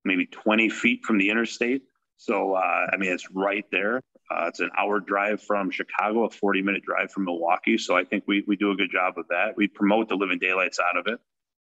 [0.03, 1.83] maybe 20 feet from the interstate.
[2.17, 4.01] So, uh, I mean, it's right there.
[4.29, 7.77] Uh, it's an hour drive from Chicago, a 40 minute drive from Milwaukee.
[7.77, 9.55] So I think we, we do a good job of that.
[9.55, 11.19] We promote the living daylights out of it.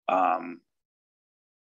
[0.09, 0.61] Um,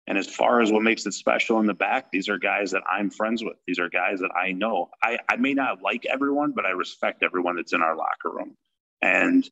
[0.08, 2.82] and as far as what makes it special in the back, these are guys that
[2.90, 3.56] I'm friends with.
[3.66, 4.88] These are guys that I know.
[5.02, 8.56] I, I may not like everyone, but I respect everyone that's in our locker room.
[9.02, 9.48] And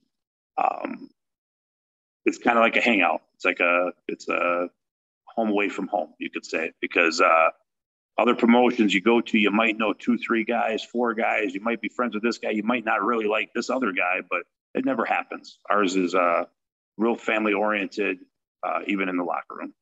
[0.56, 1.10] um,
[2.24, 3.20] it's kind of like a hangout.
[3.34, 4.70] It's like a it's a
[5.26, 7.50] home away from home, you could say, because uh,
[8.16, 11.52] other promotions you go to, you might know two, three guys, four guys.
[11.52, 12.50] You might be friends with this guy.
[12.52, 15.58] You might not really like this other guy, but it never happens.
[15.68, 16.44] Ours is uh,
[16.96, 18.20] real family oriented,
[18.66, 19.74] uh, even in the locker room.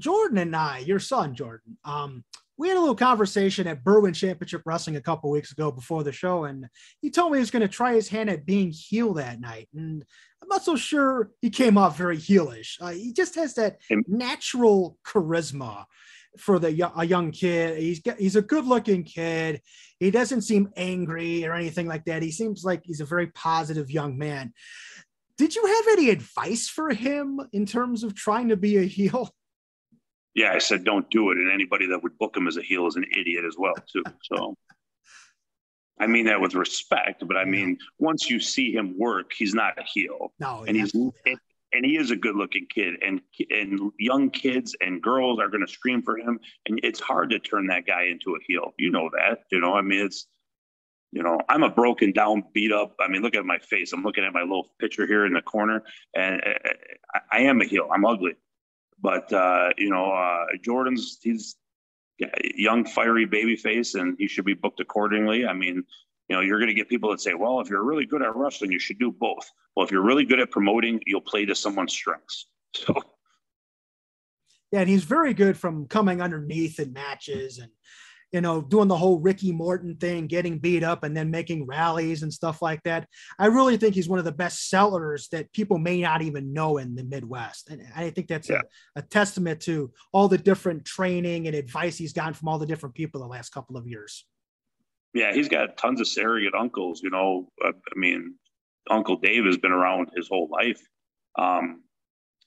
[0.00, 2.24] Jordan and I, your son Jordan, um,
[2.56, 6.12] we had a little conversation at Berwyn Championship Wrestling a couple weeks ago before the
[6.12, 6.68] show, and
[7.00, 9.68] he told me he was going to try his hand at being heel that night.
[9.74, 10.04] And
[10.40, 12.76] I'm not so sure he came off very heelish.
[12.80, 15.84] Uh, he just has that natural charisma
[16.38, 17.78] for the a young kid.
[17.78, 19.60] He's he's a good looking kid.
[19.98, 22.22] He doesn't seem angry or anything like that.
[22.22, 24.52] He seems like he's a very positive young man.
[25.36, 29.34] Did you have any advice for him in terms of trying to be a heel?
[30.34, 32.86] yeah, I said don't do it, and anybody that would book him as a heel
[32.86, 34.02] is an idiot as well too.
[34.22, 34.56] So,
[35.98, 39.78] I mean that with respect, but I mean once you see him work, he's not
[39.78, 40.32] a heel.
[40.40, 40.92] No, and he's
[41.74, 43.20] and he is a good-looking kid, and
[43.50, 47.38] and young kids and girls are going to scream for him, and it's hard to
[47.38, 48.72] turn that guy into a heel.
[48.78, 49.74] You know that, you know.
[49.74, 50.26] I mean, it's
[51.14, 52.96] you know, I'm a broken down, beat up.
[53.00, 53.92] I mean, look at my face.
[53.92, 56.72] I'm looking at my little picture here in the corner, and eh, eh,
[57.14, 57.88] I, I am a heel.
[57.92, 58.32] I'm ugly.
[59.00, 61.56] But uh, you know, uh, Jordan's he's
[62.56, 65.46] young, fiery baby face, and he should be booked accordingly.
[65.46, 65.84] I mean,
[66.28, 68.34] you know, you're going to get people that say, "Well, if you're really good at
[68.36, 71.54] wrestling, you should do both." Well, if you're really good at promoting, you'll play to
[71.54, 72.46] someone's strengths.
[72.76, 72.92] So.
[74.72, 77.70] Yeah, and he's very good from coming underneath in matches and
[78.34, 82.24] you know, doing the whole Ricky Morton thing, getting beat up and then making rallies
[82.24, 83.06] and stuff like that.
[83.38, 86.78] I really think he's one of the best sellers that people may not even know
[86.78, 87.70] in the Midwest.
[87.70, 88.62] And I think that's yeah.
[88.96, 92.66] a, a, testament to all the different training and advice he's gotten from all the
[92.66, 94.26] different people the last couple of years.
[95.12, 97.02] Yeah, he's got tons of surrogate uncles.
[97.04, 98.34] You know, I mean,
[98.90, 100.82] Uncle Dave has been around his whole life.
[101.38, 101.84] Um,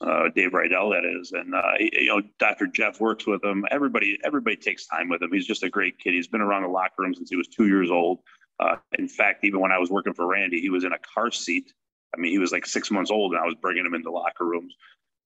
[0.01, 2.67] uh, Dave Rydell, that is, and uh, you know Dr.
[2.67, 3.65] Jeff works with him.
[3.71, 5.31] Everybody, everybody takes time with him.
[5.31, 6.13] He's just a great kid.
[6.13, 8.19] He's been around the locker room since he was two years old.
[8.59, 11.31] Uh, in fact, even when I was working for Randy, he was in a car
[11.31, 11.73] seat.
[12.15, 14.45] I mean, he was like six months old, and I was bringing him into locker
[14.45, 14.75] rooms.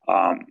[0.07, 0.47] Um,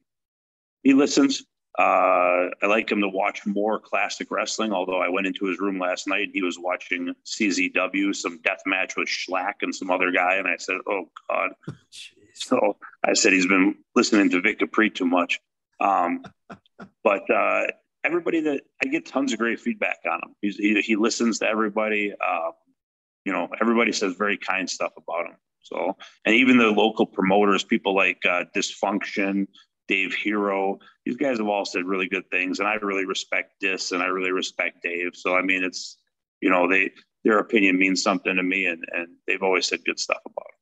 [0.82, 1.42] he listens.
[1.78, 4.72] Uh, I like him to watch more classic wrestling.
[4.72, 8.96] Although I went into his room last night, he was watching CZW, some death match
[8.96, 11.52] with Shlak and some other guy, and I said, "Oh God."
[12.40, 15.40] So I said he's been listening to Vic Capri too much.
[15.80, 16.24] Um,
[17.04, 17.66] but uh,
[18.04, 20.34] everybody that I get tons of great feedback on him.
[20.40, 22.12] He's, he, he listens to everybody.
[22.12, 22.50] Uh,
[23.24, 25.36] you know, everybody says very kind stuff about him.
[25.62, 29.46] So, and even the local promoters, people like uh, Dysfunction,
[29.88, 32.58] Dave Hero, these guys have all said really good things.
[32.58, 35.10] And I really respect Dis and I really respect Dave.
[35.14, 35.98] So, I mean, it's,
[36.40, 36.92] you know, they,
[37.24, 40.59] their opinion means something to me and, and they've always said good stuff about him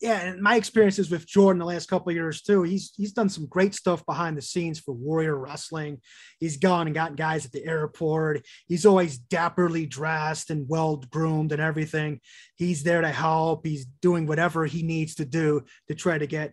[0.00, 2.62] yeah, and my experiences with Jordan the last couple years too.
[2.62, 6.02] He's he's done some great stuff behind the scenes for Warrior Wrestling.
[6.38, 8.44] He's gone and gotten guys at the airport.
[8.68, 12.20] He's always dapperly dressed and well groomed and everything.
[12.56, 13.64] He's there to help.
[13.64, 16.52] He's doing whatever he needs to do to try to get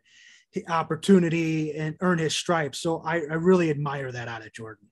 [0.53, 2.79] the opportunity and earn his stripes.
[2.79, 4.88] So I, I really admire that out of Jordan.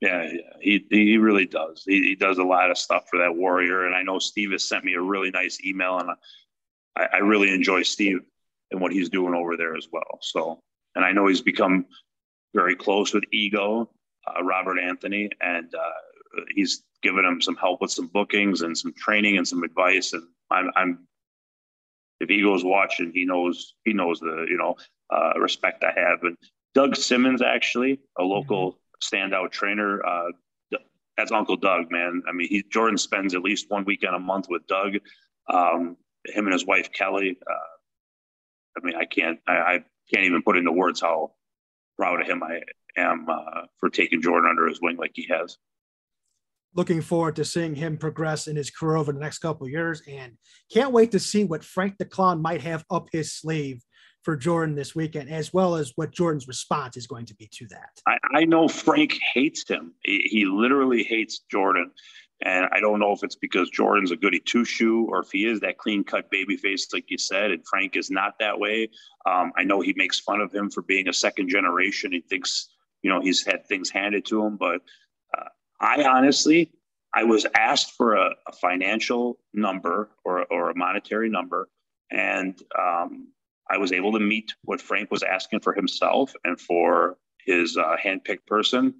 [0.00, 1.84] Yeah, yeah, he he really does.
[1.86, 4.64] He, he does a lot of stuff for that Warrior, and I know Steve has
[4.64, 6.08] sent me a really nice email and.
[6.96, 8.20] I, I really enjoy Steve
[8.70, 10.18] and what he's doing over there as well.
[10.20, 10.60] So,
[10.94, 11.86] and I know he's become
[12.54, 13.90] very close with Ego,
[14.26, 18.92] uh, Robert Anthony, and uh, he's given him some help with some bookings and some
[18.94, 20.12] training and some advice.
[20.12, 21.06] And I'm, I'm
[22.20, 24.76] if Eagles watching, he knows he knows the you know
[25.10, 26.22] uh, respect I have.
[26.22, 26.36] And
[26.74, 30.04] Doug Simmons, actually, a local standout trainer.
[30.04, 30.30] Uh,
[31.16, 32.22] that's Uncle Doug, man.
[32.26, 34.94] I mean, he Jordan spends at least one weekend a month with Doug.
[35.48, 37.38] Um, him and his wife Kelly.
[37.46, 41.32] Uh, I mean, I can't I, I, can't even put into words how
[41.96, 42.60] proud of him I
[42.96, 45.56] am uh, for taking Jordan under his wing like he has
[46.74, 50.32] looking forward to seeing him progress in his career over the next couple years and
[50.72, 53.82] can't wait to see what Frank the Clown might have up his sleeve
[54.22, 57.66] for Jordan this weekend, as well as what Jordan's response is going to be to
[57.68, 57.90] that.
[58.06, 59.94] I, I know Frank hates him.
[60.04, 61.90] He, he, literally hates Jordan.
[62.42, 65.46] And I don't know if it's because Jordan's a goody two shoe or if he
[65.46, 68.90] is that clean cut baby face, like you said, and Frank is not that way.
[69.26, 72.12] Um, I know he makes fun of him for being a second generation.
[72.12, 72.68] He thinks,
[73.02, 74.80] you know, he's had things handed to him, but
[75.82, 76.70] I honestly,
[77.12, 81.68] I was asked for a, a financial number or, or a monetary number,
[82.10, 83.28] and um,
[83.68, 87.96] I was able to meet what Frank was asking for himself and for his uh,
[88.02, 88.94] handpicked person.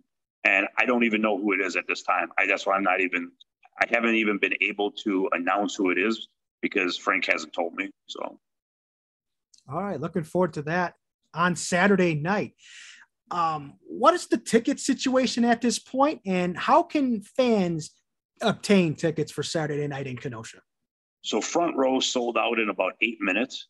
[0.45, 2.29] And I don't even know who it is at this time.
[2.39, 3.31] I, that's why I'm not even,
[3.81, 6.29] I haven't even been able to announce who it is
[6.61, 7.91] because Frank hasn't told me.
[8.07, 8.39] So,
[9.73, 10.95] all right, looking forward to that
[11.35, 12.55] on Saturday night.
[13.31, 17.93] Um, what is the ticket situation at this point, and how can fans
[18.43, 20.61] obtain tickets for Saturday night in Kenosha?
[21.23, 23.69] So front row sold out in about eight minutes.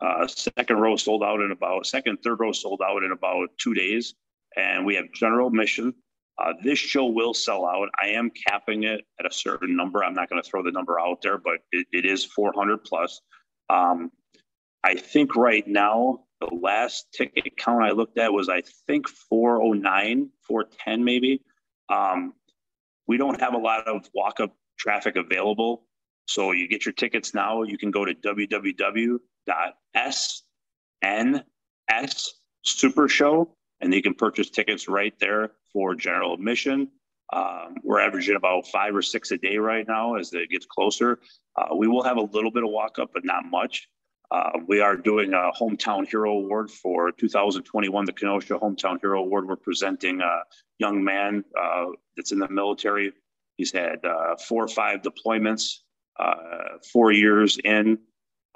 [0.00, 3.74] Uh, second row sold out in about second, third row sold out in about two
[3.74, 4.14] days,
[4.56, 5.94] and we have general admission.
[6.38, 7.88] Uh, this show will sell out.
[8.02, 10.02] I am capping it at a certain number.
[10.02, 13.20] I'm not going to throw the number out there, but it, it is 400 plus.
[13.70, 14.10] Um,
[14.82, 20.30] I think right now the last ticket count I looked at was, I think, 409,
[20.46, 21.42] 410 maybe.
[21.88, 22.34] Um,
[23.06, 25.86] we don't have a lot of walk up traffic available.
[26.26, 27.62] So you get your tickets now.
[27.62, 29.20] You can go to www.sns
[32.62, 36.88] Super Show and you can purchase tickets right there for general admission.
[37.32, 41.20] Um, we're averaging about five or six a day right now as it gets closer.
[41.56, 43.88] Uh, we will have a little bit of walk up, but not much.
[44.30, 49.46] Uh, we are doing a Hometown Hero Award for 2021, the Kenosha Hometown Hero Award.
[49.46, 50.40] We're presenting a
[50.78, 53.12] young man uh, that's in the military.
[53.58, 55.80] He's had uh, four or five deployments,
[56.18, 57.98] uh, four years in.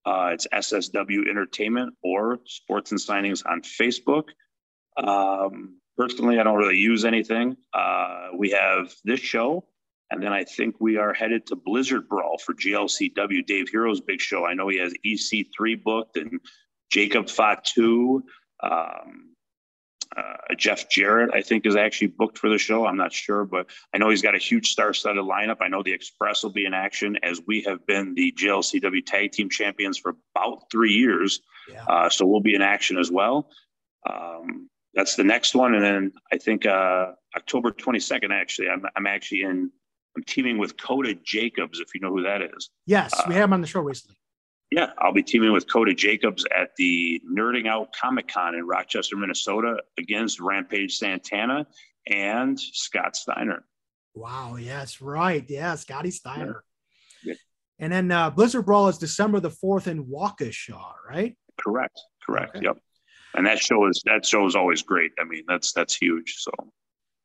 [0.05, 4.25] Uh, it's SSW Entertainment or Sports and Signings on Facebook.
[4.97, 7.57] Um, personally, I don't really use anything.
[7.73, 9.67] Uh, we have this show,
[10.11, 14.21] and then I think we are headed to Blizzard Brawl for GLCW, Dave Hero's big
[14.21, 14.45] show.
[14.45, 16.41] I know he has EC3 booked and
[16.91, 18.23] Jacob Fatu.
[18.63, 19.31] Um,
[20.17, 22.85] uh, Jeff Jarrett, I think, is actually booked for the show.
[22.85, 25.59] I'm not sure, but I know he's got a huge star-studded lineup.
[25.61, 29.31] I know the Express will be in action as we have been the GLCW Tag
[29.31, 31.41] Team Champions for about three years.
[31.71, 31.85] Yeah.
[31.85, 33.51] Uh, so we'll be in action as well.
[34.09, 38.33] Um, that's the next one, and then I think uh, October 22nd.
[38.33, 39.71] Actually, I'm I'm actually in.
[40.17, 42.71] I'm teaming with Coda Jacobs, if you know who that is.
[42.87, 44.17] Yes, we have him on the show recently.
[44.71, 49.17] Yeah, I'll be teaming with Coda Jacobs at the Nerding Out Comic Con in Rochester,
[49.17, 51.67] Minnesota against Rampage Santana
[52.07, 53.65] and Scott Steiner.
[54.15, 55.45] Wow, yes, right.
[55.49, 56.63] Yeah, Scotty Steiner.
[57.25, 57.35] Yeah.
[57.81, 61.37] And then uh, Blizzard Brawl is December the 4th in Waukesha, right?
[61.59, 61.99] Correct.
[62.25, 62.57] Correct.
[62.57, 62.67] Okay.
[62.67, 62.79] Yep.
[63.35, 65.13] And that show is that show is always great.
[65.19, 66.37] I mean, that's that's huge.
[66.39, 66.51] So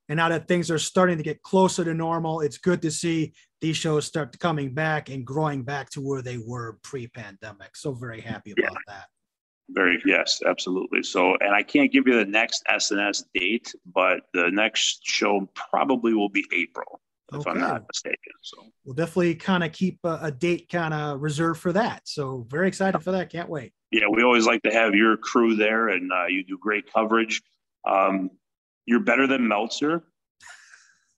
[0.07, 3.33] and now that things are starting to get closer to normal, it's good to see
[3.65, 7.75] these shows start coming back and growing back to where they were pre-pandemic.
[7.75, 8.93] So very happy about yeah.
[8.93, 9.05] that.
[9.69, 11.01] Very yes, absolutely.
[11.01, 16.13] So, and I can't give you the next SNS date, but the next show probably
[16.13, 17.01] will be April,
[17.33, 17.49] if okay.
[17.49, 18.33] I'm not mistaken.
[18.43, 22.03] So we'll definitely kind of keep a, a date kind of reserved for that.
[22.05, 23.31] So very excited for that.
[23.31, 23.73] Can't wait.
[23.91, 27.41] Yeah, we always like to have your crew there, and uh, you do great coverage.
[27.89, 28.29] Um,
[28.85, 30.03] you're better than Meltzer.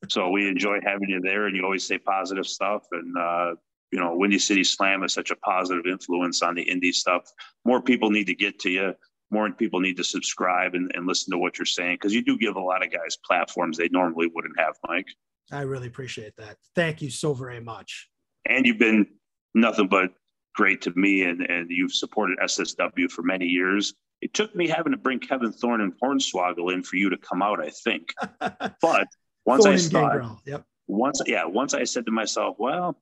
[0.09, 2.83] So we enjoy having you there, and you always say positive stuff.
[2.91, 3.55] And uh,
[3.91, 7.23] you know, Windy City Slam is such a positive influence on the indie stuff.
[7.65, 8.93] More people need to get to you.
[9.31, 12.37] more people need to subscribe and, and listen to what you're saying because you do
[12.37, 15.07] give a lot of guys platforms they normally wouldn't have, Mike.
[15.51, 16.57] I really appreciate that.
[16.75, 18.09] Thank you so very much.
[18.45, 19.07] And you've been
[19.53, 20.11] nothing but
[20.55, 23.93] great to me, and, and you've supported SSW for many years.
[24.21, 27.41] It took me having to bring Kevin Thorn and Hornswoggle in for you to come
[27.41, 28.13] out, I think.
[28.81, 29.07] but
[29.47, 30.63] once Thorn I saw, yep.
[30.87, 32.97] once yeah, once I said to myself, well,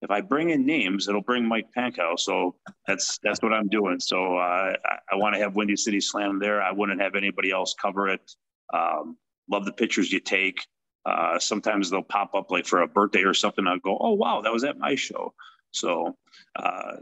[0.00, 2.18] if I bring in names, it'll bring Mike Pankow.
[2.18, 2.54] So
[2.86, 4.00] that's that's what I'm doing.
[4.00, 6.62] So uh, I, I want to have Windy City Slam there.
[6.62, 8.32] I wouldn't have anybody else cover it.
[8.72, 9.16] Um,
[9.50, 10.64] love the pictures you take.
[11.04, 13.66] Uh, sometimes they'll pop up like for a birthday or something.
[13.66, 15.34] I'll go, oh wow, that was at my show.
[15.72, 16.16] So,
[16.56, 16.96] uh,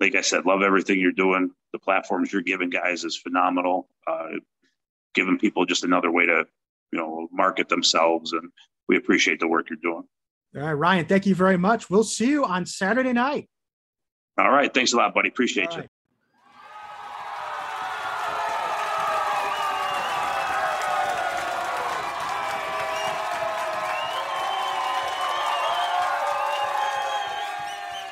[0.00, 1.50] like I said, love everything you're doing.
[1.72, 3.88] The platforms you're giving guys is phenomenal.
[4.06, 4.38] Uh,
[5.14, 6.46] giving people just another way to,
[6.92, 8.50] you know, market themselves, and
[8.88, 10.04] we appreciate the work you're doing.
[10.56, 11.90] All right, Ryan, thank you very much.
[11.90, 13.48] We'll see you on Saturday night.
[14.38, 14.72] All right.
[14.72, 15.28] Thanks a lot, buddy.
[15.30, 15.84] Appreciate you.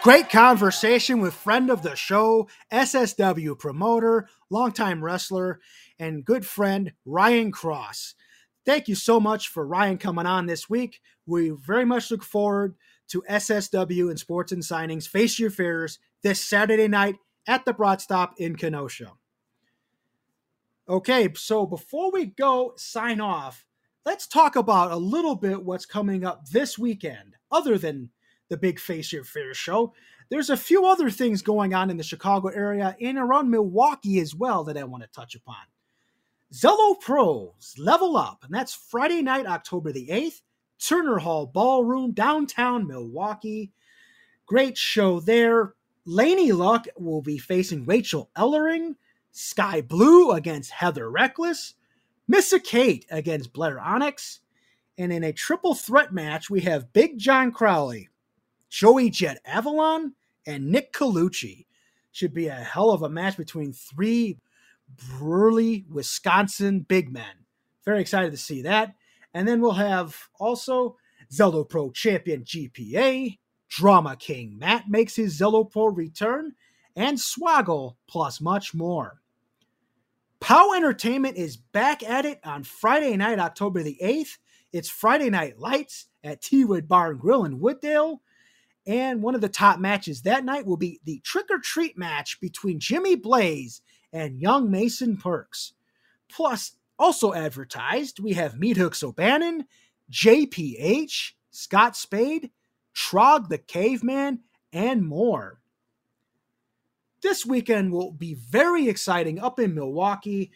[0.03, 5.61] Great conversation with friend of the show, SSW promoter, longtime wrestler,
[5.99, 8.15] and good friend Ryan Cross.
[8.65, 11.01] Thank you so much for Ryan coming on this week.
[11.27, 12.77] We very much look forward
[13.09, 18.01] to SSW and Sports and Signings Face Your Fears this Saturday night at the Brat
[18.01, 19.13] Stop in Kenosha.
[20.89, 23.67] Okay, so before we go sign off,
[24.05, 28.11] let's talk about a little bit what's coming up this weekend, other than
[28.49, 29.93] the big Face Your Fears show.
[30.31, 34.35] There's a few other things going on in the Chicago area and around Milwaukee as
[34.35, 35.57] well that I want to touch upon.
[36.55, 40.41] Zelo Pros Level Up, and that's Friday night, October the 8th,
[40.79, 43.73] Turner Hall Ballroom, downtown Milwaukee.
[44.47, 45.75] Great show there.
[46.07, 48.95] Laney Luck will be facing Rachel Ellering,
[49.33, 51.75] Sky Blue against Heather Reckless,
[52.29, 54.39] Missa Kate against Blair Onyx,
[54.97, 58.11] and in a triple threat match, we have Big John Crowley,
[58.71, 60.15] Joey Jet Avalon,
[60.47, 61.67] and Nick Colucci.
[62.13, 64.39] Should be a hell of a match between three
[65.19, 67.47] burly Wisconsin big men.
[67.85, 68.95] Very excited to see that.
[69.33, 70.97] And then we'll have also
[71.33, 73.39] Zelo Pro champion GPA,
[73.69, 76.53] Drama King Matt makes his Zelo Pro return,
[76.97, 79.21] and Swoggle, plus much more.
[80.41, 84.37] POW Entertainment is back at it on Friday night, October the 8th.
[84.73, 88.19] It's Friday Night Lights at T Wood Bar and Grill in Wooddale.
[88.87, 92.41] And one of the top matches that night will be the trick or treat match
[92.41, 93.81] between Jimmy Blaze
[94.15, 95.75] and young Mason Perks.
[96.31, 99.67] Plus, also advertised, we have Meat Hooks O'Bannon,
[100.11, 102.51] JPH, Scott Spade,
[102.95, 104.41] Trog the Caveman,
[104.73, 105.61] and more.
[107.23, 110.53] This weekend will be very exciting up in Milwaukee.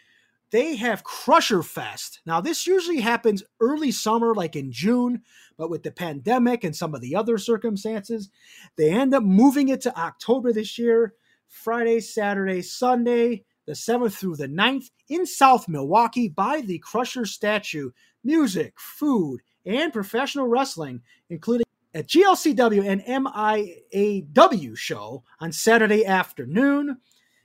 [0.51, 2.21] They have Crusher Fest.
[2.25, 5.23] Now, this usually happens early summer, like in June,
[5.57, 8.31] but with the pandemic and some of the other circumstances,
[8.77, 11.15] they end up moving it to October this year.
[11.49, 17.91] Friday, Saturday, Sunday the 7th through the 9th in South Milwaukee by the Crusher statue.
[18.25, 26.97] Music, food, and professional wrestling, including a GLCW and MIAW show on Saturday afternoon.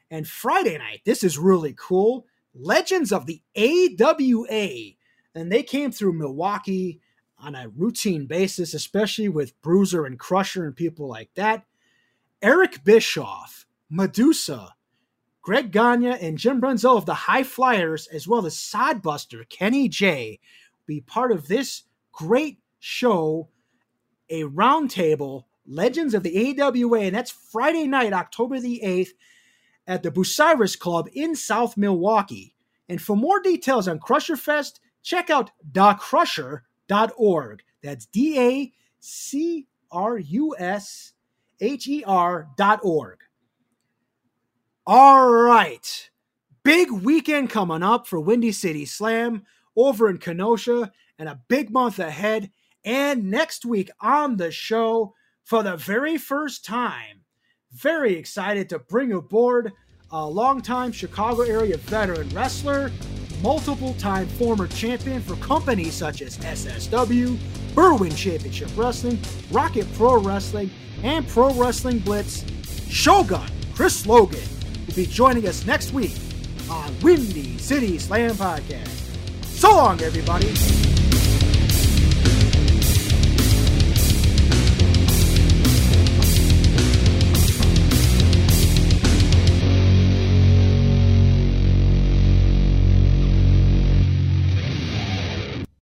[0.10, 2.26] And Friday night, this is really cool.
[2.56, 4.94] Legends of the AWA.
[5.36, 7.02] And they came through Milwaukee
[7.38, 11.66] on a routine basis, especially with Bruiser and Crusher and people like that.
[12.42, 14.74] Eric Bischoff, Medusa,
[15.44, 20.40] Greg Gagne and Jim Brunzell of the High Flyers, as well as Sodbuster Kenny J,
[20.88, 21.84] be part of this
[22.14, 23.50] great show,
[24.30, 29.10] a roundtable, Legends of the AWA, and that's Friday night, October the 8th,
[29.86, 32.56] at the Bucyrus Club in South Milwaukee.
[32.88, 37.64] And for more details on Crusher Fest, check out dacrusher.org.
[37.82, 41.14] That's D A C R U S
[41.60, 43.20] H E R dot org.
[44.86, 46.10] All right.
[46.66, 49.44] Big weekend coming up for Windy City Slam
[49.78, 52.52] over in Kenosha and a big month ahead.
[52.84, 55.14] And next week on the show,
[55.46, 57.22] for the very first time,
[57.72, 59.72] very excited to bring aboard
[60.12, 62.92] a longtime Chicago area veteran wrestler,
[63.42, 67.38] multiple time former champion for companies such as SSW,
[67.74, 69.18] Berwyn Championship Wrestling,
[69.50, 70.70] Rocket Pro Wrestling,
[71.04, 72.44] and Pro Wrestling Blitz,
[72.90, 76.16] Shogun Chris Logan will be joining us next week
[76.70, 78.88] on Windy City Slam Podcast.
[79.44, 80.54] So long, everybody.